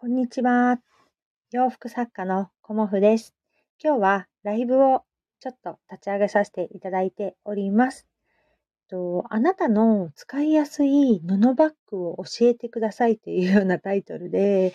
[0.00, 0.78] こんにちは。
[1.50, 3.34] 洋服作家のコモフです。
[3.84, 5.02] 今日はライブを
[5.40, 8.06] ちょっと立ち上げさせていただいております。
[8.88, 14.74] とあなたの使いやすい布バッグを教えてくださいというようなタイトルで、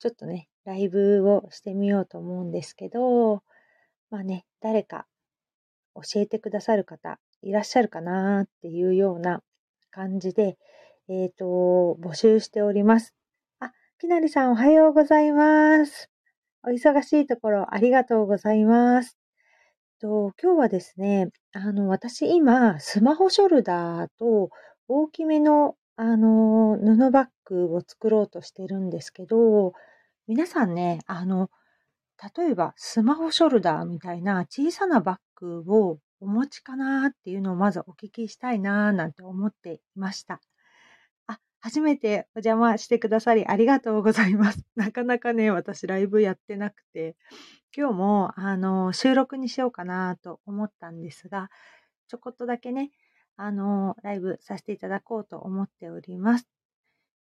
[0.00, 3.44] ちょっとね、ライブをしてみようと思うんですけど、
[4.10, 5.06] まあね、誰か
[5.94, 9.40] 教えてくださる方いらっしゃるかなっていうような
[9.92, 10.58] 感じで、
[11.08, 13.14] えっ、ー、と、募集しております。
[14.00, 16.08] きなりさんおはようございます。
[16.62, 19.18] お忙しいところありがとうございます。
[20.00, 24.50] と今日はですね、あの、私今、スマホショルダーと
[24.86, 29.72] 大きめの、あの、布バッグを作ろうとしてるんですけど、
[30.28, 31.50] 皆さんね、あの、
[32.36, 40.40] 例えばスマホショルダーみたいな小さなバッグをお持ちかなっていうのをまずお聞きしたいななんて思っていました。
[41.60, 44.64] 初めてお邪魔してくださりありがとうございます。
[44.76, 47.16] なかなかね、私ライブやってなくて、
[47.76, 51.50] 今日もあの収録にしようかなと思ったんですが、
[52.06, 52.92] ちょこっとだけね、
[53.36, 56.48] あのライブさせていただこうと思っております。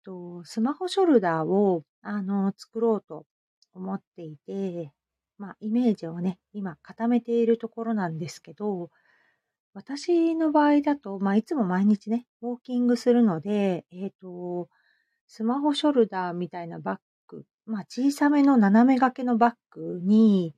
[0.03, 3.27] とスマホショルダーをあの作ろうと
[3.75, 4.93] 思っていて、
[5.39, 8.91] まあ、イメージをね、今固めているところなんですけど、
[9.73, 14.69] 私の場合だと、まあ、いつも毎日ね、ウォーキングするので、えっ、と、
[15.27, 20.55] スマホショルダーみたいなバッグ、まあ、小さめの斜め掛けのバッグに、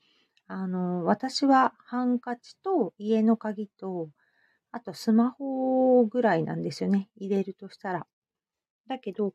[0.46, 4.08] あの、私はハンカチと家の鍵と、
[4.70, 7.10] あとスマホぐらいなんですよね。
[7.16, 8.06] 入れるとしたら。
[8.88, 9.34] だけど、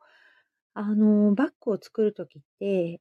[0.74, 3.00] あの、バッグを作るときって、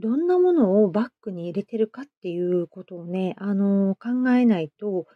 [0.00, 5.06] どんなものをバッグに入れてるかっていうことをね、あの、考えないと、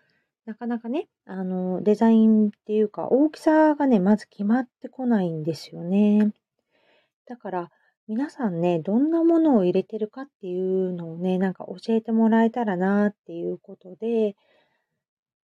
[0.44, 6.32] なかなかね、あの、デザインっていうか、大きさがね、まず決まってこないんですよね。
[7.26, 7.70] だから、
[8.08, 14.34] 皆さんね、どんなものを入れてるかっていうのをね、なんか教えてもらえたらなっていうことで、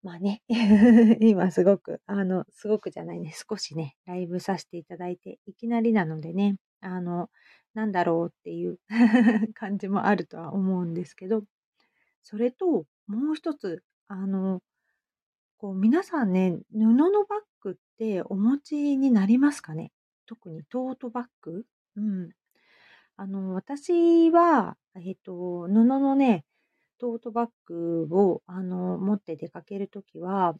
[0.03, 0.43] まあね、
[1.21, 7.31] 今すごく、あの、すごくじゃないね、少しね、ライブさせていただいて、いきなりなのでね、あの、
[7.75, 8.81] なんだろうっていう
[9.55, 11.45] 感じもあるとは思うんですけど、
[12.23, 14.61] それと、もう一つ、あの、
[15.63, 19.93] こう皆さんね、布のバッグってお持ちになりますかね？
[20.27, 21.63] 特にトートバッグ？
[21.97, 22.31] うん。
[23.17, 26.45] あの、私は、えっと、布のね、
[26.99, 30.57] トートバッグを、あの、持って出かけるときは、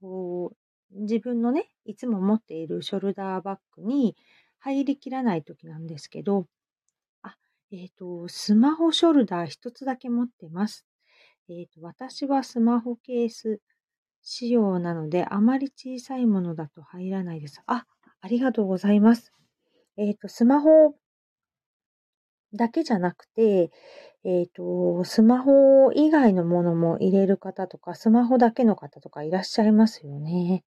[0.00, 0.56] こ
[0.92, 4.16] う、自分のね、いつも持っているショルダーバッグに
[4.58, 6.48] 入りきらないときなんですけど、
[7.22, 7.36] あ、
[7.70, 10.84] えっと、スマホショルダー一つだけ持ってます。
[11.48, 13.60] えっと、私はスマホケース
[14.22, 17.62] 仕様なので、あまり小さいものだと入らないです。
[17.66, 17.86] あ、
[18.20, 19.32] ありがとうございます。
[19.96, 20.94] えっ、ー、と、スマホ
[22.54, 23.70] だけじゃなくて、
[24.24, 30.64] えっ、ー、と、スマホ以外のものも入れる方とか、スマホだけの方とかいらっしゃいますよね。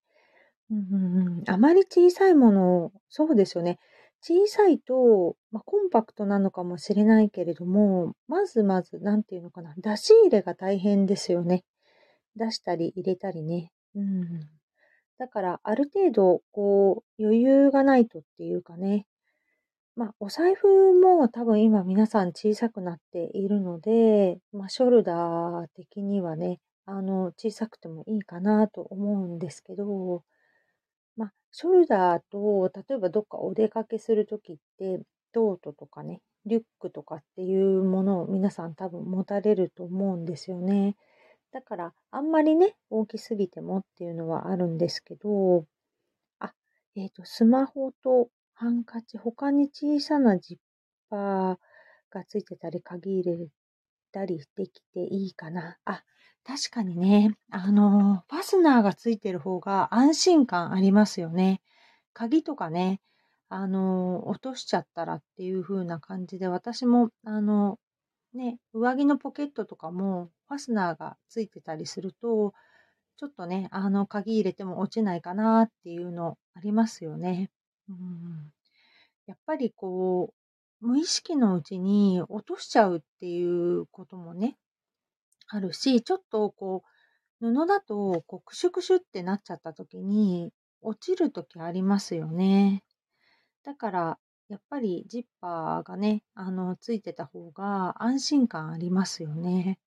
[0.71, 3.79] うん、あまり小さいもの、そうですよね。
[4.21, 11.63] 小さいと、まあ、コンパクトなのかもしれないけれども、まずまず、なんていうのかな、出し入れが大変ですよね。
[12.35, 13.71] 出したり入れたりね。
[13.95, 14.49] うん。
[15.17, 19.05] だから、ある程度、こう、余裕がないとっていうかね。
[19.95, 30.23] まあ、お財布も多分今皆さん小さくなっているので、まあ、ショルダー的にはね、あの、小さくてもいいかなと思うんですけど、
[31.15, 34.99] まあ、ショルダーと、例えばどっかお出かけするときって、
[35.31, 40.95] トートとかね、リュックとかっていうものを皆さん多分持たれると思うんですよね。
[41.55, 45.65] だから、あんまりね、大きすぎてもっていうのはあるんですけど、
[46.37, 46.53] あ、
[46.97, 50.57] えっ、ー、と、スマホとハンカチ、他に小さなジッ
[51.09, 51.57] パー
[52.09, 53.47] がついてたり、鍵入れ
[54.11, 55.77] たりできていいかな。
[55.85, 56.03] あ、
[56.43, 61.61] 確かにね、あの、ファスナーがついてる方が安心感ありますよね。
[62.11, 62.99] 鍵とかね、
[63.47, 67.79] あの、落としちゃったらっていう風な感じで、私も、あの、
[68.33, 72.53] ね、上着のポケットとかもファスナーがついてたりすると、
[73.17, 77.49] ちょっとね、あの、鍵入れても落ちないかなっていうのありますよね。
[77.89, 78.51] うん、
[79.25, 80.33] やっぱりこ
[80.81, 84.57] う、無意識のうちに落としちゃうっていうこともね、
[85.47, 86.83] あるし、ちょっとこ
[87.41, 90.51] う、布だと、こう、クシュクシュってなっちゃった時に、
[90.81, 92.83] 落ちる時ありますよね。
[93.63, 94.19] だから、
[94.49, 99.79] やっぱりジッパーがね、あの、ついてた方が安心感ありますよね。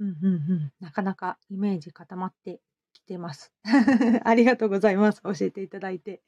[0.00, 0.72] うんうんうん。
[0.80, 2.60] なかなかイメージ固まって
[2.92, 3.52] きてます。
[4.24, 5.22] ありがとうございます。
[5.22, 6.22] 教えていただいて。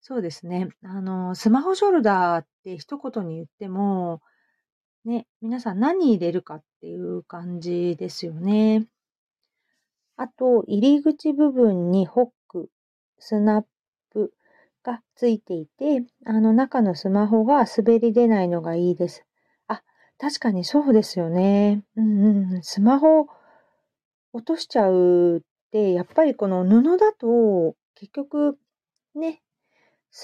[0.00, 0.68] そうですね。
[0.82, 4.20] あの、スマホショルダーって一言に言っても、
[5.04, 8.86] ね、皆さん何入れるかっていう感じですよね。
[10.16, 12.70] あと、入り口部分にホック、
[13.18, 13.64] スナッ
[14.10, 14.32] プ
[14.82, 19.24] がついていて、あの中のスマホが滑り出ないのがいいです。
[20.24, 21.82] 確かにそうですよね。
[21.96, 22.62] うんうん。
[22.62, 23.26] スマホ
[24.32, 25.40] 落としちゃうっ
[25.70, 28.56] て、やっぱりこの布だと結局
[29.14, 29.42] ね、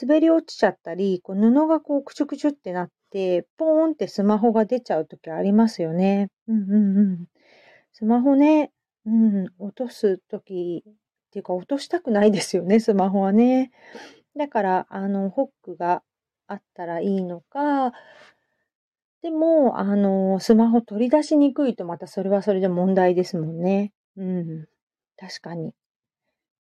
[0.00, 6.31] 滑り落ちちゃったり、こう布がこうクチュクチュってなって、ポーンってスマホが出ちゃうときありますよね。
[6.49, 7.26] うんうんうん。
[7.93, 8.73] スマホね、
[9.05, 10.93] うん、落とすときっ
[11.31, 13.70] ていうか落としたくないですよね、スマホはね。
[14.35, 16.02] だから、あの、ホックが
[16.47, 17.93] あったらいいのか、
[19.22, 23.93] でも、あの、スマホ取り出しにくいとまたそれはそれで問題ですもんね。
[24.17, 24.67] うん。
[25.19, 25.75] 確かに。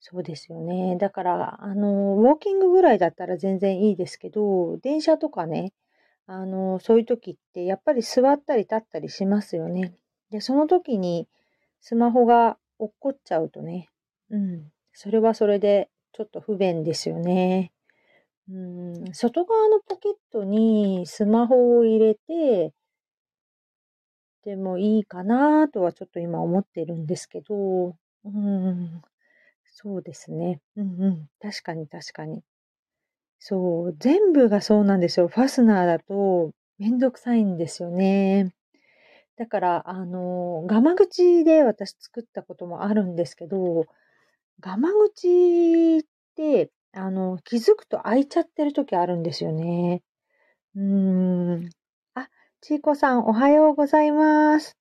[0.00, 0.96] そうですよね。
[0.98, 5.72] だから、あの、ウォーキングぐらいだったら全然いいですけど、電車とかね、
[6.26, 9.94] あの、そういう時ってやっぱり座ったり立ったりしますよね。
[10.30, 11.28] で、その時に
[11.80, 13.88] スマホが落っこっちゃうとね、
[14.30, 17.72] うん、それはそれでちょっと不便ですよね。
[18.50, 22.72] うん、外側のポケットにスマホを入れて、
[24.44, 27.94] でもいいかなとはちょっと今思ってるんですけど、
[28.24, 29.02] うん、
[29.64, 30.60] そうですね。
[30.76, 31.28] うんうん。
[31.40, 32.42] 確かに確かに。
[33.38, 35.28] そう、全部がそうなんですよ。
[35.28, 38.52] ファスナーだとめんどくさいんですよね。
[39.36, 43.86] だから、あの、ガマ口で私作ったこともあるんですけど、
[44.60, 46.02] ガマ口っ
[46.36, 50.02] て、あの、気づくと開いちゃってる時あるんですよね。
[50.76, 50.82] うー
[51.66, 51.70] ん。
[52.14, 52.28] あ、
[52.60, 54.76] ちいこさん、おはようございます。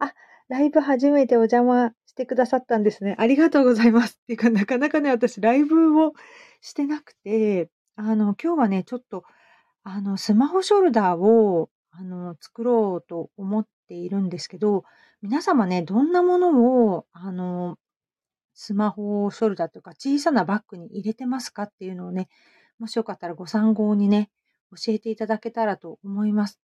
[0.00, 0.12] あ、
[0.48, 3.14] ライブ初めてお邪魔してくださったんですね。
[3.18, 4.18] ありがとうございます。
[4.22, 6.12] っていうか、なかなかね、私、ライブを
[6.60, 9.24] してなくて、あの、今日はね、ちょっと、
[9.84, 14.84] あの、スマホショルダーを、あの、作ろうと思っているんですけど、
[15.22, 17.78] 皆様ね、どんなものを、あの、
[18.60, 22.28] スマホショルダーとか小さなバッグに入れてますかっていうのをね、
[22.80, 24.30] もしよかったらご参考にね、
[24.72, 26.58] 教えていただけたらと思います。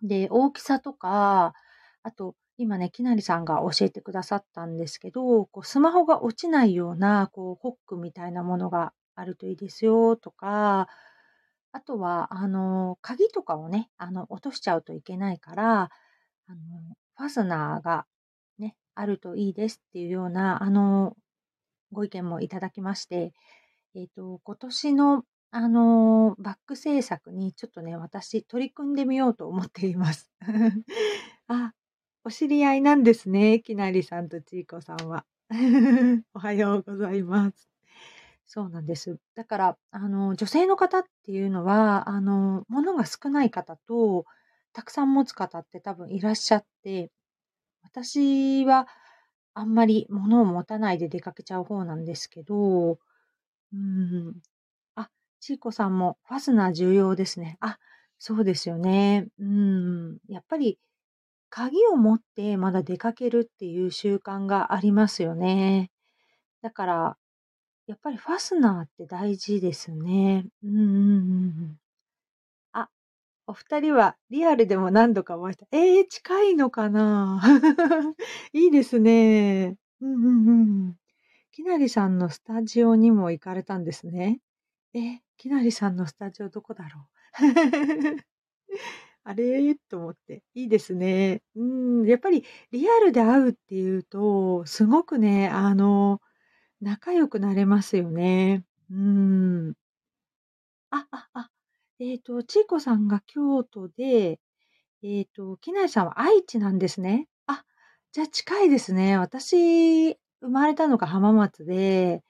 [0.00, 1.54] で、大きさとか、
[2.04, 10.86] あと、今ね、きなりさんが教えてくださったんですけど、こうスマホが落ちないような、こう、ホックみたいなものがあるといいですよとか、
[11.72, 15.90] あとは、あの、鍵とかをね、あの、落としちゃうといけないから、
[16.46, 16.58] あの、
[17.16, 18.06] ファスナーが
[18.98, 21.16] あるといいですっていうような、あの、
[21.92, 23.32] ご意見もいただきまして、
[23.94, 30.30] えっ、ー、と、今年の、あの、バック制作にちょっとね、私取り組んでみようと思っています。
[31.46, 31.72] あ、
[32.24, 33.60] お知り合いなんですね。
[33.60, 35.24] きなりさんとちいこさんは。
[36.34, 37.70] おはようございます。
[38.46, 39.18] そうなんです。
[39.36, 44.24] だから、あの、女性の方っていうのは、あの、物が少ない方と、
[44.72, 47.10] たくさん持つ方って多分いらっしゃって、
[48.02, 48.86] 私は
[49.54, 52.98] あんまり物を持たないで出かけちゃう方なんですけど、
[53.72, 54.34] うん。
[54.96, 55.10] あ、
[55.40, 57.58] ちいこさんもファスナー重要ですね。
[57.60, 57.78] あ、
[58.18, 59.28] そうですよね。
[59.40, 60.18] うん。
[60.28, 60.78] やっぱり
[61.50, 65.90] 鍵を持ってまだ出かけるっていう習慣がありますよね。
[66.62, 67.18] だから、
[67.86, 70.46] やっぱりファスナーって大事ですね。
[70.64, 70.86] うんうんうんう
[71.66, 71.78] ん。
[73.48, 75.66] お二人はリアルでも何度かお会いした。
[75.72, 77.42] えー、近いのかな
[78.52, 79.74] いいですね。
[80.02, 80.52] うんうんう
[80.90, 80.96] ん。
[81.50, 84.40] きなりさんのスタジオにも行かれたんですね。
[84.92, 87.06] え、きなりさんのスタジオどこだろう
[89.24, 89.74] あれ？
[89.88, 90.42] と思って。
[90.52, 91.40] いいですね。
[91.56, 91.64] う
[92.02, 96.20] ん、やっぱりリアルで会うっていうと、すごくね、あの、
[96.82, 98.64] 仲良くなれますよね。
[98.90, 99.74] うん。
[100.90, 101.50] あ、あ、あ、
[102.00, 104.38] えっと、ちいこさんが京都で、
[105.02, 107.28] えっと、きなりさんは愛知なんですね。
[107.46, 107.64] あ、
[108.12, 109.18] じゃあ近いですね。
[109.18, 112.22] 私、生まれたのが浜松で、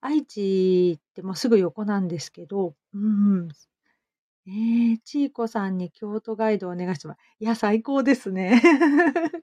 [0.00, 3.48] 愛知ってもうすぐ横なんですけど、うん。
[4.46, 7.18] えー、ちいこさんに京都ガイドをお願いします。
[7.40, 8.62] いや、最高ですね。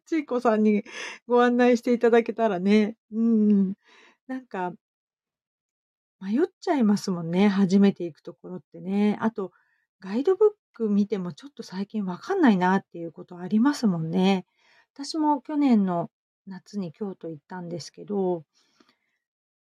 [0.07, 0.85] ちいこさんに
[1.27, 2.95] ご案内していただけたらね。
[3.11, 3.73] うん。
[4.27, 4.73] なんか、
[6.21, 7.49] 迷っちゃいますもんね。
[7.49, 9.17] 初めて行くところってね。
[9.19, 9.51] あと、
[10.03, 14.45] ガイドブック見てもちょっと最近わかんないなっていうことありますもんね。
[14.93, 16.09] 私も去年の
[16.45, 18.43] 夏に京都行ったんですけど、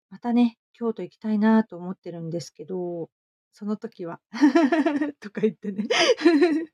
[0.09, 3.11] またね、京都行きたいなと思ってるんですけど、
[3.51, 4.19] その時は
[5.21, 5.85] とか言ってね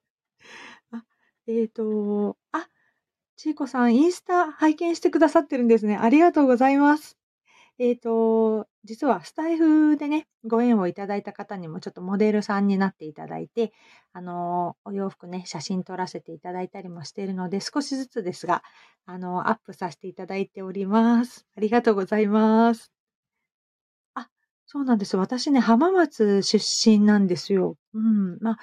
[0.91, 1.03] あ、
[1.47, 2.69] えっ、ー、と、あ、
[3.35, 5.97] ちいこさん、インスタ拝見してくださってるんですね。
[5.97, 7.17] ありがとうございます。
[7.79, 13.73] えっ、ー、と、実はスタイフでね、ご縁をいただいた方にもちょっとモデルさんになっていただいて、
[14.13, 18.63] あの、お洋服ね、写真撮らせていただいたりもしているので、少しずつですが、
[19.05, 21.45] あの、アップさせていただいております。
[21.57, 22.91] ありがとうございます。
[24.15, 24.29] あ、
[24.65, 25.17] そうなんです。
[25.17, 26.57] 私ね、浜松出
[26.89, 27.75] 身なんですよ。
[27.93, 28.37] うん。
[28.39, 28.57] まあ、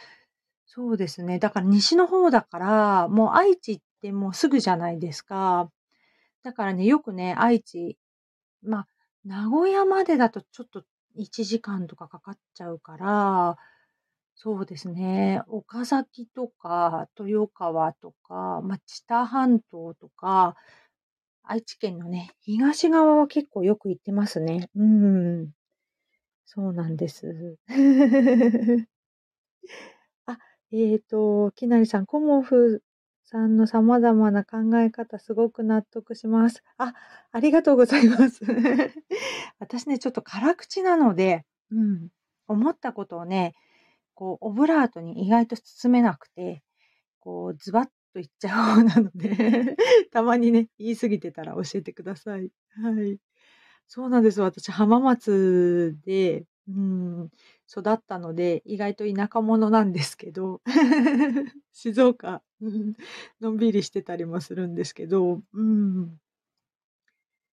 [0.67, 1.39] そうですね。
[1.39, 5.71] だから西の方だから、もう愛知ってもうすぐじゃないですか。
[6.43, 7.99] だからね、よくね、愛知、
[8.63, 8.89] まあ、
[9.25, 10.85] 名古屋までだとちょっと
[11.17, 13.57] 1時間とかかかっちゃうから、
[14.35, 20.57] そうですね、岡崎とか豊川とか、まあ、知多半島とか、
[21.43, 24.71] 愛知県のね、東側は結構よく行ってますね。
[24.75, 25.51] うん。
[26.47, 27.59] そうなんです。
[30.27, 30.39] あ、
[30.73, 32.83] えっ、ー、と、きなりさん、コモフ
[33.35, 36.63] さんの様々な考え方、すごく納得します。
[36.79, 36.95] あ、
[37.33, 38.45] ありがとうございます。
[39.59, 42.11] 私ね、ちょっと辛口なので、うん、
[42.47, 43.55] 思ったことをね、
[44.15, 46.63] こう、オブラートに意外と包めなくて、
[47.19, 49.77] こう、ズバッと言っちゃう方なので
[50.13, 52.53] たまにね、言い過ぎてたら教えてください。
[52.81, 53.19] はい。
[53.89, 54.41] そうなんです。
[54.43, 57.31] 私、浜松で、うん、
[57.71, 60.61] 育ったので、意外と田舎者なんですけど、
[61.73, 62.43] 静岡、
[63.41, 66.21] のんびりしてたりもするんですけど、うん。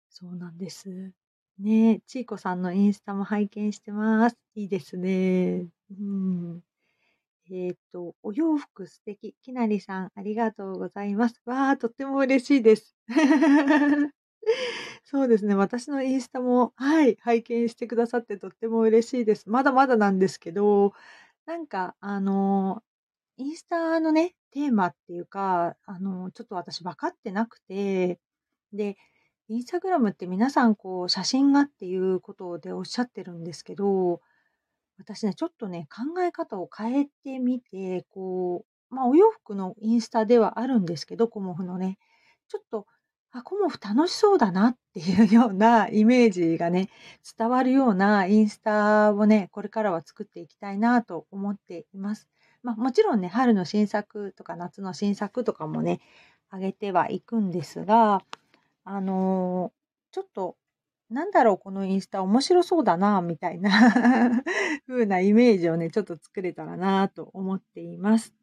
[0.09, 1.13] そうなんです。
[1.57, 4.37] ねちいこさんのインスタも拝見してます。
[4.55, 5.67] いいですね。
[5.91, 6.63] うん。
[7.49, 9.35] えっ、ー、と、お洋服素敵。
[9.41, 11.41] きなりさん、ありがとうございます。
[11.45, 12.95] わあ、とっても嬉しいです。
[15.11, 15.55] そうですね。
[15.55, 19.49] 私のインスタも、はい、拝見してくださってとっても嬉しいです。
[19.49, 20.93] まだまだなんですけど、
[21.45, 22.81] なんか、あの、
[23.37, 28.21] インスタのね、テーマっていうか、あの、ちょっと私分かってなくて、
[28.71, 28.95] で、
[29.49, 34.21] インスタグラムって皆さんこう写真がっていうことでおっしゃってるんですけど、
[34.97, 41.97] 私ね、ちょっとね、考え方を変えてみて、こう、まあお洋服のインスタではあるんですけど、コモフのね、
[42.49, 42.87] ちょっと
[43.33, 46.89] あ、コモフ楽しそうだなっていうようなイメージがね、
[47.37, 52.27] 伝わるようなインスタをね、これからは作っていきたいなと思っています。
[52.61, 56.01] まあ、もちろんね、春の新作とか夏の新作とかもね、
[56.49, 58.21] あげてはいくんですが、
[58.83, 60.57] あのー、ちょっと、
[61.09, 63.71] なんだろう、このインスタ面白そうだな、みたいな
[64.87, 68.33] 風なイメージをね、ちょっと作れたらなと思っています。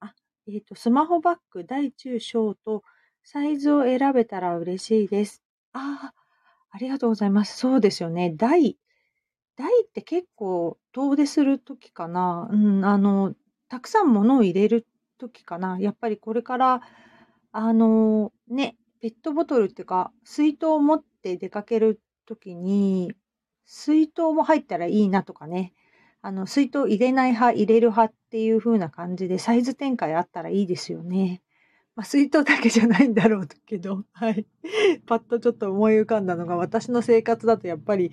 [0.00, 0.14] あ、
[0.46, 2.84] えっ、ー、と、スマホバッグ大中小と
[3.24, 5.42] サイズを選べたら嬉しいです。
[5.72, 6.14] ああ、
[6.70, 7.56] ありがとうございます。
[7.56, 8.34] そうですよね。
[8.36, 8.76] 台。
[9.56, 12.48] 台って結構遠出するときかな。
[12.50, 13.34] うん、あの、
[13.68, 14.86] たくさん物を入れる
[15.18, 15.78] ときかな。
[15.78, 16.80] やっぱりこれから、
[17.52, 23.12] あの、ね、ペットボトルっていうか、水筒を持って出かけるときに、
[23.64, 25.74] 水筒も入ったらいいなとかね。
[26.22, 31.42] あの、水筒入れない派、入れる派っていう風な感じで、サイズ展開あったらいいですよね。
[32.02, 34.44] まあ、水筒だけじゃないんだろうけど、 はい。
[35.06, 38.10] パッとちょっと思い浮かんだのが、私の生活だとやっぱり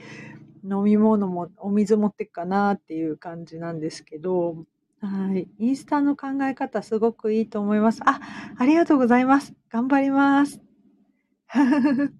[0.64, 4.66] 飲み物もお水持ってくかなっていう感じなんですけど、
[5.02, 5.48] はい。
[5.58, 8.02] インスタの考え方すごくいいと思います。
[8.06, 8.20] あ、
[8.58, 9.56] ありがとうございます。
[9.72, 10.62] 頑張ります。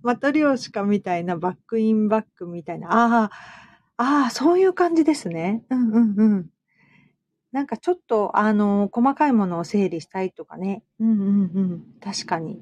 [0.02, 2.88] マトリョーシカみたいなバックインバックみたいな。
[2.92, 3.32] ああ、
[3.98, 5.64] ああ、そういう感じですね。
[5.70, 6.50] うんうんうん。
[7.52, 10.84] なんかちょっと、あの、細かいものを整理したいとかね。
[11.00, 11.59] うんうんうん。
[12.12, 12.60] 確かに。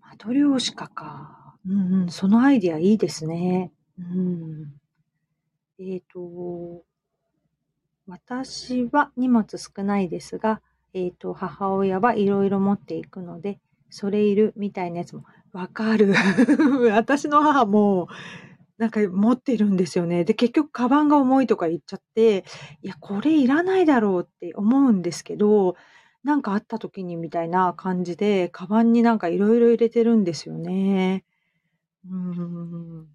[0.00, 1.56] マトリョーシカか。
[1.66, 2.08] うんうん。
[2.08, 3.72] そのアイディアいいですね。
[3.98, 4.72] うん。
[5.80, 6.84] えっ、ー、と、
[8.06, 10.60] 私は荷物少ないですが、
[10.92, 13.58] えっ、ー、と、母親はいろいろ持っていくので、
[13.90, 16.14] それいるみたいなやつもわかる。
[16.94, 18.06] 私の母も、
[18.78, 20.22] なんか持ってるんですよね。
[20.22, 22.44] で、結局カバンが重いとか言っちゃって、
[22.82, 25.74] いや、これいらないだろうって思うんですけど、
[26.24, 31.24] なんかあった時にみたいな感じで、カバンになんかいろいろ入れてるんですよね。
[32.10, 33.06] うん。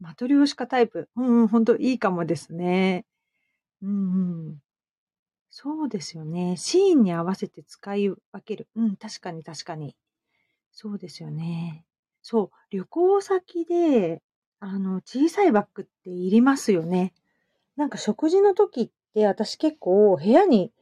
[0.00, 1.08] マトリョーシカタイプ。
[1.16, 3.06] うん、ほんといいかもですね。
[3.82, 4.58] うんうん。
[5.50, 6.56] そうですよね。
[6.56, 8.68] シーンに合わせて使い分ける。
[8.76, 9.96] うん、確かに確かに。
[10.72, 11.84] そうですよね。
[12.22, 14.22] そう、旅行先で
[14.60, 17.12] あの、小さいバッグっていりますよね。
[17.76, 20.72] なんか食事の時って私結構部屋に、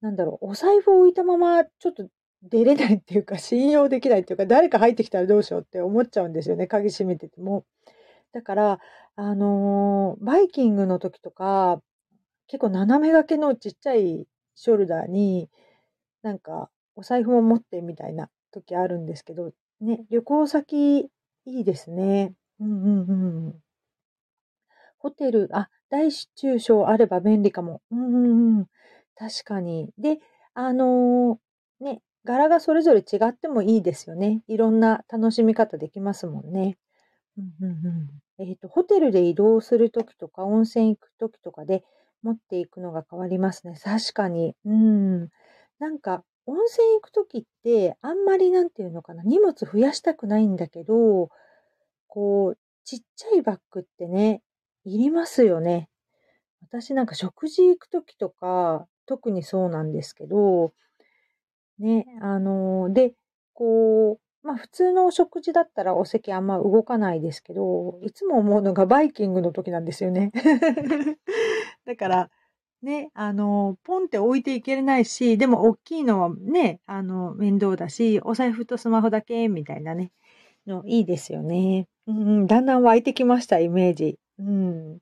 [0.00, 2.08] なんだろう、お財布を置いたままちょっと
[2.42, 6.66] 出れないっていうか信用できないっていうか誰か入ってきたらどうしようって思っちゃうんですよね。
[6.66, 7.64] 鍵閉めてても。
[8.32, 8.78] だから、
[9.16, 11.82] あのー、バイキングの時とか、
[12.46, 15.50] 結構斜め掛けのちっちゃいショルダーに、
[16.22, 21.10] なんかお財布を持ってみたいな時あるんですけど、ね、旅行先い
[21.46, 22.34] いですね。
[22.60, 23.54] うんうんうん。
[24.98, 27.80] ホテル、あ、大中小あれば便利かも。
[27.90, 28.66] うんうんうん。
[29.18, 29.90] 確かに。
[29.98, 30.18] で、
[30.54, 34.42] あのー、ね、柄がそれぞれ違ってもいいですよね。
[34.46, 36.78] いろんな楽しみ方できますもんね。
[37.36, 37.70] うんうん
[38.40, 38.48] うん。
[38.48, 41.82] えっ、と、ホテルで移動するときとか、温泉行くときとかで
[42.22, 43.74] 持っていくのが変わりますね。
[43.82, 44.54] 確かに。
[44.64, 45.28] うん。
[45.80, 51.28] なんか、温泉行くときって、あんまりなんていうのかな、荷物増やしたくないんだけど、
[52.06, 54.42] こう、ちっちゃいバッグってね、
[54.84, 55.88] いりますよね。
[56.62, 60.72] 私なんか食事行くときとか、特にそうなんですけど、
[61.78, 63.14] ね、あの、で、
[63.54, 70.30] こう、まあ普通のお食事だったらお席あんま動かないですけど、いつも思うのがバイキングの時なんですよね。
[71.86, 72.30] だから、
[72.82, 80.12] ね、あの、ポンって置いていけれないし、でも大きいのはね、あの、面倒だし、お財布とスマホだけみたいなね、
[80.66, 81.88] のいいですよね。
[82.06, 84.18] うん、だんだん湧いてきました、イメージ。
[84.38, 84.98] うん。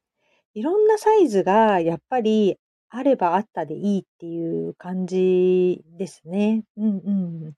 [0.54, 2.58] いろんなサイズがやっぱり
[2.90, 6.64] あればあったでいいっていう感じですね。
[6.76, 7.10] うんう
[7.50, 7.54] ん。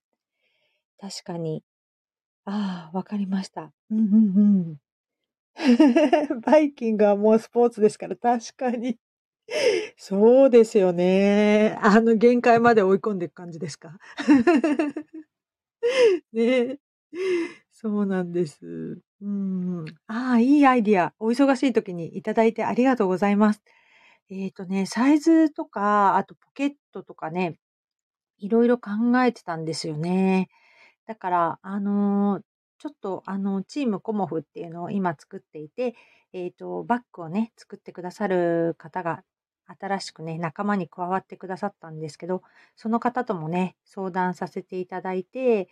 [0.98, 1.62] 確かに。
[2.44, 3.72] ああ、わかりました。
[3.90, 4.40] うんうんう
[4.74, 4.78] ん。
[6.42, 8.98] バイキングはもうスポーツですから、確かに。
[9.96, 11.78] そうですよね。
[11.82, 13.98] あの限界まで追い込んでいく感じですか？
[16.32, 16.78] ね。
[17.72, 19.00] そうなんです。
[19.22, 19.84] うん。
[20.08, 21.14] ああ、いいアイディア。
[21.18, 23.62] お忙しい時にいただいてありがとうございます。
[24.30, 27.58] えっとね、サイズとか、あとポケットとかね、
[28.38, 28.90] いろいろ考
[29.24, 30.48] えてたんですよね。
[31.06, 32.42] だから、あの、
[32.78, 35.94] ちょっと、あの、チームコモフっていうのを今作っていて、
[36.32, 39.24] えっと、バッグをね、作ってくださる方が
[39.80, 42.42] 新しくね、仲間に加わってくださったんですけど、
[42.76, 45.68] その方ともね、相談させていただいて、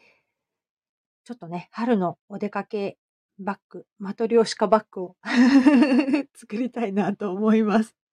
[1.24, 2.98] ちょっとね、春のお出かけ
[3.38, 5.16] バッグ、マトリョーシカバッグを
[6.34, 8.05] 作りたいなと思います。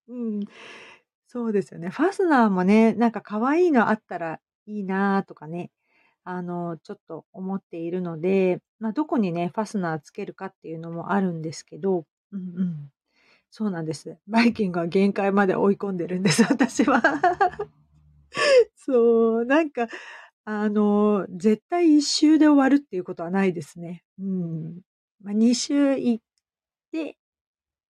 [1.28, 1.90] そうですよね。
[1.90, 5.72] ファスナーもね、なんか可愛いのあったらいいなとかね、
[6.24, 12.92] あの、ちょっと思っているので、まあ、どこにね、ファスナーつけるかっていうのもあるんですけど、うんうん。
[13.50, 14.18] そうなんです。
[14.28, 17.02] バイキングは限界まで追い込んでるんです、私は。
[18.76, 19.88] そう、なんか、
[20.46, 24.04] あの、絶対一周で終わるっていうことはないですね。
[24.20, 24.82] うん。
[25.22, 26.24] まあ、二周行っ
[26.92, 27.18] て、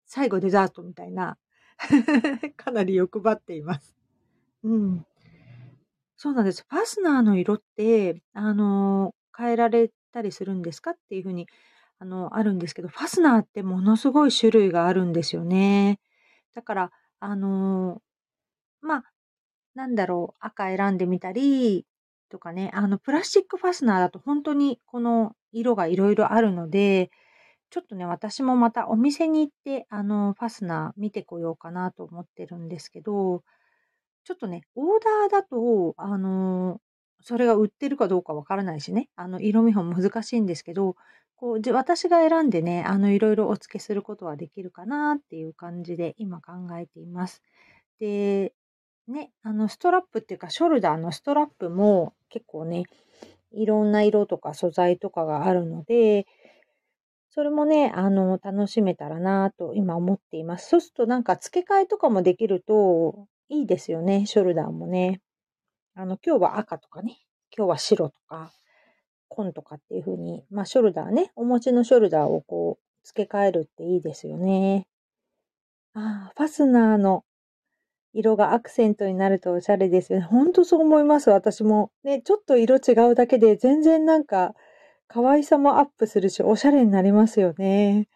[0.07, 1.39] 最後デザートみたいな
[2.57, 3.95] かなり欲張っています。
[4.65, 5.07] うん。
[6.17, 6.67] そうなんです。
[6.69, 11.47] ファスナーの色って、あの、変えられたりするんですかっていうふうに、
[11.99, 15.99] あの、あるんですけど、ファスナーってものすごい種類があるんですよね。
[16.55, 18.03] だから、あの、
[18.83, 19.05] まあ、
[19.75, 21.87] なんだろう、赤選んでみたり、
[22.31, 27.11] とかね、あの、プラスチックファスナーだと本当にこの色がいろいろあるので、
[27.71, 33.43] ちょっとね、私もまたお店に行って、あの、ファスナー見てこようかなと思ってるんですけど、
[34.25, 36.81] ちょっとね、オーダーだと、あの、
[37.23, 40.97] それが売ってるかどうかわからないしね、あの、色見本難しいんですけど、
[41.37, 47.43] こう、私が選んでね、あの、いろいろお付けすることはできるかなっていう感じで今考えています。
[48.01, 48.53] で、
[49.09, 52.85] ね、あの、ストラップっていうか、ショルダーのストラップも結構ね、
[53.53, 56.27] いろんな色とか素材とかがあるので、
[57.33, 60.69] それもね、あの、楽しめたらなと今思っています。
[60.69, 65.21] そうするとなんか付け替えとかもできるといいですよね、ショルダーもね。
[65.95, 67.19] あの、今日は赤とかね、
[67.57, 68.53] 今日は白とか、
[69.29, 74.87] 紺とかっていう風に、まあ、ショルダーね、お持ちのショルダーをこう、付け替えるっていいですよね。
[75.95, 77.25] ああ、ファスナーの
[78.13, 80.25] 色がアクセントになるとおしゃれですよね。
[80.25, 81.91] ほんとそう思います、私も。
[82.03, 84.55] ね、ちょっと色違うだけで全然なんか、
[85.13, 88.09] 可愛さもアップするし、おしゃれになりますよね。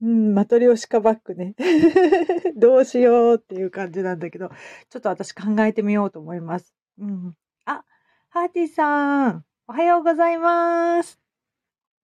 [0.00, 1.56] うん、マトリョシカバッグね。
[2.54, 4.50] どうしようっていう感じなんだけど、
[4.88, 6.72] ちょっと私考えてみようと思います。
[6.98, 7.34] うん。
[7.64, 7.84] あ、
[8.28, 11.18] ハーティーさん、おはようございます。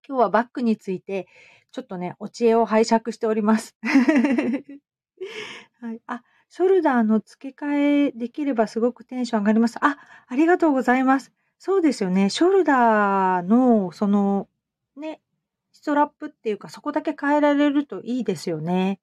[0.08, 1.28] 今日はバッグについて、
[1.70, 3.76] ちょっとね、お知恵を拝借しております。
[5.80, 6.02] はい。
[6.08, 9.78] あ、ショルダーの付け替えできればすごくテンション上がります。
[9.80, 11.32] あ、ありがとうございます。
[11.64, 12.28] そうですよね。
[12.28, 14.48] ショルダーの、その、
[14.96, 15.20] ね、
[15.70, 18.98] ストラップっていうか、そこだけ変えられるといいですよね。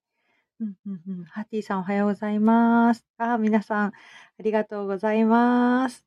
[0.60, 1.24] うんうんうん。
[1.24, 3.08] ハッティさんおはようございます。
[3.18, 3.94] あ、皆さん、あ
[4.40, 6.06] りがとうございます。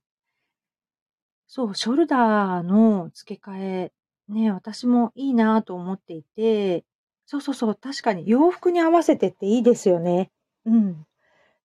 [1.47, 3.93] そう、ショルダーの付け替え、
[4.29, 6.85] ね、私もいいなと思っていて、
[7.25, 10.31] そうそうそう、確かに洋服に合わせてっていいですよね。
[10.67, 11.07] うん。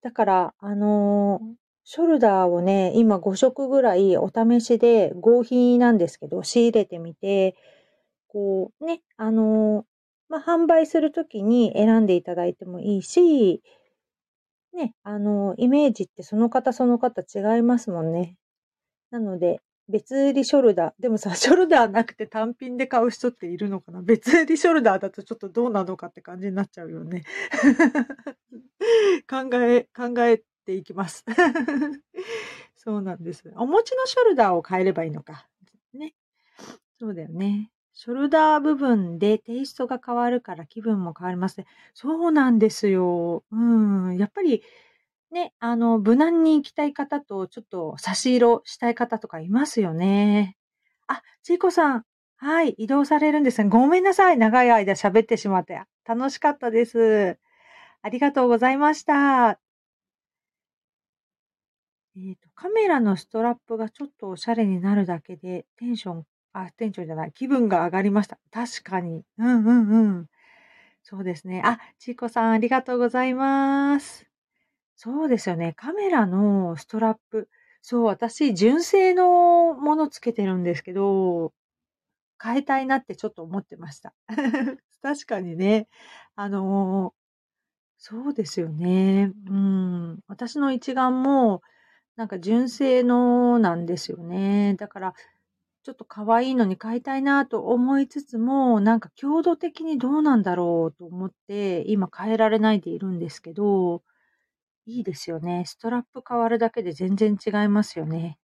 [0.02, 7.56] だから、あのーショルダーをね、今5色ぐらいお試しで合皮なんですけど、仕入れてみて、
[8.28, 9.86] こうね、あの、
[10.28, 13.63] まあ、販売するときに選んでいただいてもいいし、
[14.73, 18.36] ね、あの、イメージってその方その方違いますもんね。
[19.10, 20.93] なので、別売りショルダー。
[21.02, 24.02] でもさ、ショルダーなくて単品で買う人っているのかな？
[24.02, 27.23] 別売りショルダーだとちょっとどうなのかって感じになっちゃうよね。
[29.30, 31.23] 考え、考えていきます。
[32.75, 33.51] そうなんです。
[33.56, 35.47] お持ちのショルダーを変えればいいのか。
[35.93, 36.13] ね。
[36.99, 37.71] そうだよね。
[37.93, 41.65] ショルダー部分でテイストが変わるから気分も変わりますね。
[41.93, 43.43] そうなんですよ。
[43.49, 44.17] うん。
[44.17, 44.62] やっぱり、
[45.32, 50.58] ね、あの、無難に行きたい方と、ちょっと差し色したい方とかいますよね。
[51.08, 52.03] あ、ちいこさん。
[52.36, 53.69] はい、移動されるんですね。
[53.69, 54.38] ごめんなさい。
[54.38, 55.82] 長い間喋ってしまって。
[56.06, 57.39] 楽しかったです。
[58.03, 59.66] ありがとうございました。
[62.19, 68.39] えっ、と、カメラのストラップがちょっとおしゃれになるだけで、テンション、あ、テンションじゃない、気分が上がりました。
[68.51, 69.23] 確かに。
[69.38, 70.27] うんうんうん。
[71.03, 71.62] そうですね。
[71.63, 74.25] あ、ちいこさん、ありがとうございます。
[74.95, 75.73] そうですよね。
[75.77, 77.49] カメラのストラップ。
[77.82, 81.53] そう、私、純正のものつけてるんですけど、
[82.41, 84.13] 変えたいなってちょっと思ってました。
[85.03, 85.88] 確かにね。
[86.36, 87.13] あの
[87.97, 89.32] そうですよね。
[89.47, 90.19] うん。
[90.27, 91.62] 私の一眼も、
[92.17, 94.75] なんか純正のなんですよね。
[94.80, 95.13] だから、
[95.84, 104.03] ちょっと可愛いのに買いたいなと思いつつも、なんか強度的にどうなんだろうと思って、今変えられないでいるんですけど、
[104.88, 105.65] いいですよね。
[105.67, 108.39] ストラップ変わるだけで全然違いますよね。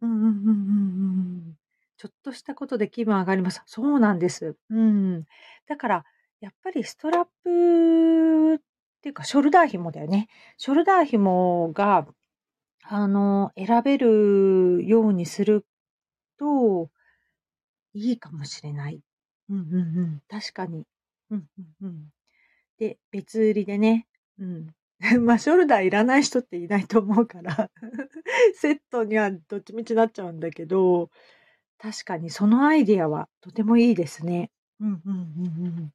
[0.00, 1.56] うんうんうんうんうん。
[1.96, 3.62] ちょっとしたことで気分上がります。
[3.66, 4.56] そうなんです。
[4.70, 5.24] うん。
[5.68, 6.04] だから、
[6.40, 8.60] やっぱりストラップ
[9.02, 10.28] っていうか、ショルダー紐だよね。
[10.58, 12.06] ショルダー紐が、
[12.84, 15.66] あの、選べるようにする
[16.38, 16.88] と、
[17.94, 19.00] いいかもしれない。
[19.50, 20.22] うんうんうん。
[20.28, 20.86] 確かに。
[21.30, 22.08] うんうんうん。
[22.78, 24.06] で、別売りでね、
[24.38, 24.74] うん。
[25.26, 27.70] まあ、ショルダーいらない人っていないと思うから
[28.54, 31.10] セットにはどっちみちなっちゃうんだけど、
[31.78, 34.52] 確かにそのアイディアはとてもいいですね。
[34.80, 35.92] うんうんうんうん。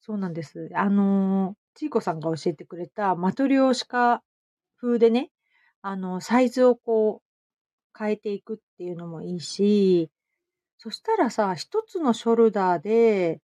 [0.00, 0.70] そうなんです。
[0.74, 4.24] あの、ちいこさんが教えてくれたマトリョーシカ
[4.80, 5.30] 風でね、
[5.80, 10.10] あの、サイズをこう変えていくっていうのもいいし、
[10.78, 13.40] そしたらさ、一つのショルダーで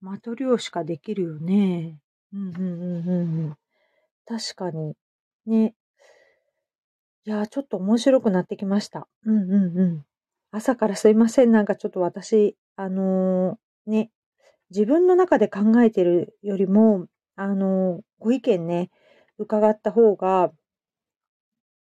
[0.00, 1.98] マトリョーシカできるよね。
[2.32, 3.56] うんうんうんうんうん。
[4.26, 4.94] 確かに。
[5.44, 5.74] ね。
[7.26, 9.06] いや、ちょっと面白くなってきました。
[9.26, 10.04] うんうんうん。
[10.50, 11.52] 朝からすいません。
[11.52, 14.10] なんかちょっと私、あのー、ね、
[14.70, 17.06] 自分の中で考えてるよりも、
[17.38, 18.90] あの、ご意見ね、
[19.38, 20.52] 伺った方が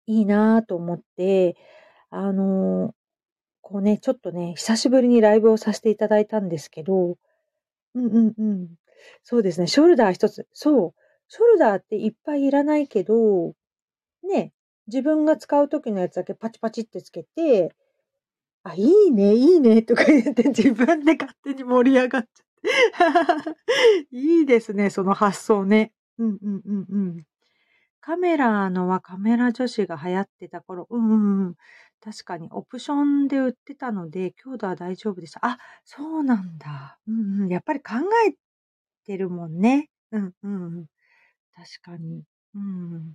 [0.06, 1.56] いいなぁと思って、
[2.10, 2.94] あの、
[3.62, 7.16] こうね、ちょっとね、久しぶりにライブをさせていただいたんですけど、
[7.94, 8.68] うんうんうん。
[9.24, 9.66] そうですね。
[9.68, 10.46] ショルダー一つ。
[10.54, 10.94] そう。
[11.28, 13.54] ショルダーっていっぱいいらないけど、
[14.28, 14.52] ね、
[14.88, 17.74] 自分が使う時のやつだけパチパチってつけて、
[18.64, 22.43] あ、いいね、いいね、とか言って自分で勝手に盛り上がっちゃって。
[24.10, 25.92] いいですね、その発想ね。
[26.18, 27.24] うんうんうんうん。
[28.00, 31.56] カメラのはカメラ女子が流行ってた頃、うんうんうん。
[32.02, 35.40] 確かにオプションで売ってたので、強度は大丈夫でした。
[35.44, 36.98] あ、そうなんだ。
[37.08, 37.48] うんうん。
[37.50, 37.94] やっぱり考
[38.28, 38.34] え
[39.06, 39.90] てるもんね。
[40.12, 40.86] うんうん。
[41.54, 42.24] 確かに。
[42.54, 43.14] うん。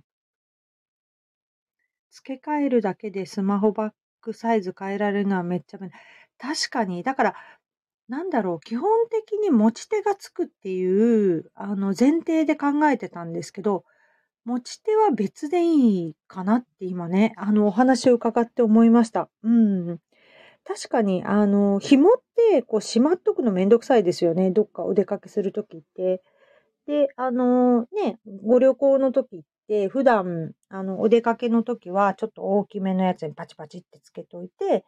[2.10, 5.94] 付け替えるだけでスマホバッグサイズ変えられるのはめっちゃ便利。
[6.38, 7.02] 確かに。
[7.02, 7.34] だから、
[8.10, 13.84] なんだろう、基本的に持ち手がつくっていう、あの、前提で考えてたんですけど、
[14.44, 19.30] 持ち手は別でいいかなって今ね、あの、お話を伺って思いました。
[19.44, 20.00] うん。
[20.64, 22.16] 確かに、あの、紐っ
[22.50, 24.50] て、こう、しまっとくのめんどくさいですよね。
[24.50, 26.20] どっかお出かけするときって。
[26.88, 34.84] で、あの、ね、ご旅行の時って、普段、あの、お出かけの時は、ちょっと大きめのやつにパチパチってつけといて、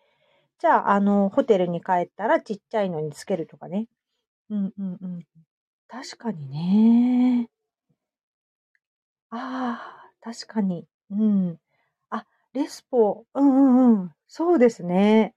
[0.63, 3.89] じゃあ、あの、ホテルに帰ったらちっちゃいのにつけるとかね。
[4.49, 5.27] うんうんうん。
[5.89, 7.49] 確かにね。
[9.31, 10.87] ああ、確かに。
[11.11, 11.59] うん。
[12.11, 14.13] あ、レスポ、うんうんうん。
[14.29, 15.35] そうですね。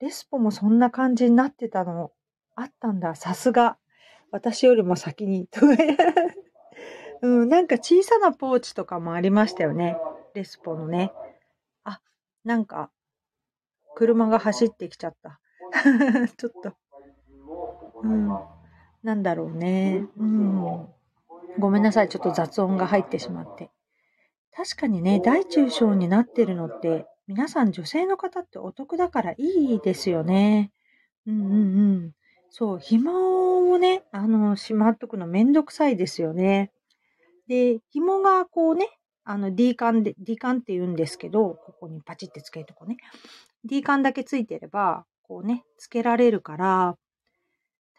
[0.00, 2.12] レスポもそんな感じになってたの
[2.54, 3.14] あったんだ。
[3.14, 3.76] さすが。
[4.30, 5.50] 私よりも先に。
[7.20, 9.98] うん、なんか小さなポーチとかもありましたよね。
[10.32, 11.12] レスポのね。
[11.84, 12.00] あ、
[12.42, 12.90] なんか、
[13.96, 15.40] 車が走ってきちゃった。
[16.36, 16.74] ちょっと。
[18.02, 18.28] うん。
[19.02, 20.06] なんだろうね。
[20.18, 20.86] うん。
[21.58, 22.08] ごめんなさい。
[22.10, 23.70] ちょっと雑音が入ってしまって。
[24.52, 30.72] 確かにね、大中小になってるのって、皆さん女性の方ってお得だからいいですよね。
[31.26, 31.56] うんうんう
[32.08, 32.12] ん。
[32.50, 36.70] そう、紐をね、あの、しまっとくのめんどくさいですよね。
[37.48, 38.90] で、紐がこうね、
[39.24, 42.96] あの D カンで、D カンって言うんですけど、ここにパチってつけるとこね。
[43.66, 46.96] D カンだけついてれば、こうね、つけられるから、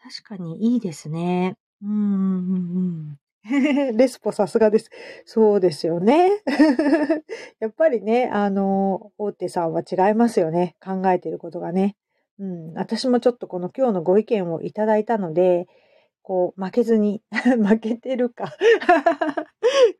[0.02, 1.56] 確かにいいですね。
[1.82, 3.18] うんうんうん。
[3.96, 4.90] レスポさすがです。
[5.24, 6.30] そうですよね。
[7.60, 10.76] やっぱりね、あの、大手さんは違いますよね。
[10.84, 11.96] 考えてることがね。
[12.38, 12.72] うん。
[12.74, 15.66] 私もちょっとこの今日のご意見をいただいたので、
[16.22, 18.52] こう、負けずに 負けてるか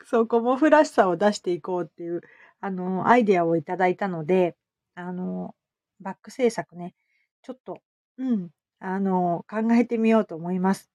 [0.04, 2.20] そう、コモフらしさを出していこうっていう、
[2.61, 4.57] あの、アイデアをいただいたので、
[4.98, 5.54] あの、
[6.00, 6.94] バック制作ね、
[7.42, 7.80] ちょっと、
[8.18, 10.90] うん、あの、考えてみようと思います。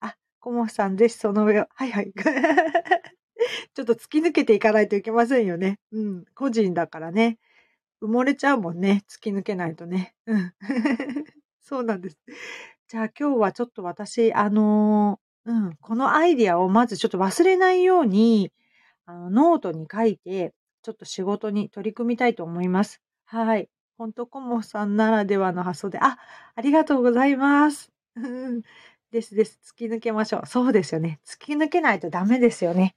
[0.00, 2.12] あ、コモフさん、ぜひその上を、はいはい。
[3.74, 5.78] ちょっと突き抜けていかないといけませんよね。
[5.92, 7.38] うん、個人だからね。
[8.02, 9.04] 埋もれちゃうもんね。
[9.08, 10.14] 突き抜けないとね。
[10.26, 10.54] うん。
[11.60, 12.18] そうなんです。
[12.88, 18.52] じゃあ今日はちょっと私、あのうん、このアイディアをまずちょっと忘れないように、
[19.06, 23.03] あのノートに書いて、ちょっと仕事に取り組みたいと思います。
[23.26, 23.68] はい。
[23.96, 26.18] ほんとコモさんならではの発想で、あ、
[26.54, 27.92] ありがとうございます。
[29.10, 29.60] ですです。
[29.64, 30.46] 突き抜けましょう。
[30.46, 31.20] そうですよね。
[31.24, 32.96] 突き抜けないとダメですよね。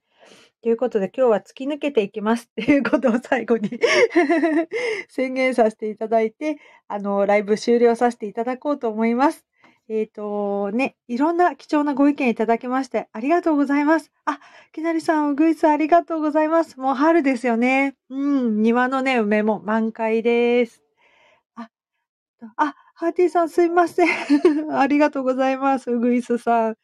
[0.62, 3.70] ということで今日は突き抜けていきますっていうことを最後に
[5.08, 9.47] 宣言させていただいて、あの、ライブ終了させていただこうと思います。
[9.90, 14.10] えっ、ー、と、ね、いろんな貴重なご意見いただきましてありがとうございます。
[14.26, 14.38] あ、
[14.72, 16.78] きなりさん、うぐいすありがとうございます。
[16.78, 17.96] もう春ですよね。
[18.10, 20.82] うん、庭のね、梅も満開です。
[21.54, 21.70] あ、
[22.56, 24.08] あ、ハーティーさんすいません。
[24.78, 25.90] ありがとうございます。
[25.90, 26.76] うぐいすさん。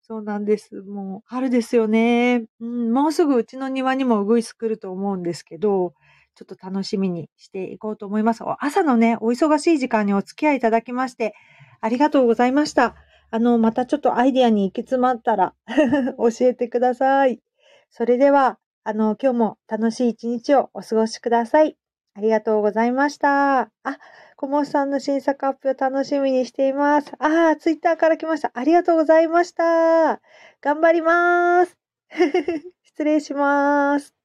[0.00, 0.76] そうなんです。
[0.82, 2.46] もう春ですよね。
[2.60, 5.94] うん、もうすぐうちの庭にもウグイス来ると思うんですけど、
[6.36, 8.44] ちょっと楽しみにしていこうと思います。
[8.60, 11.34] 朝のね、お忙しい時間にお付き合いいただきまして、
[11.80, 12.94] ありがとうございました。
[13.30, 15.54] あの、またちょっとアイディアに行き詰まったら
[16.18, 17.40] 教えてください。
[17.90, 21.76] それでは、あの、今日も楽しい一日をお過ごしください。
[22.14, 23.60] ありがとうございました。
[23.60, 23.70] あ、
[24.36, 27.12] 小森さんの新作発表楽しみにしています。
[27.18, 28.50] ああ、ツイッターから来ました。
[28.54, 30.20] ありがとうございました。
[30.62, 31.76] 頑張ります。
[32.84, 34.15] 失礼します。